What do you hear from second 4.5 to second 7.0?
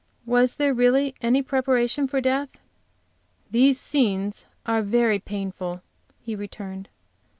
are very painful," he returned.